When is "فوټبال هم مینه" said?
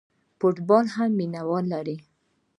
0.39-1.41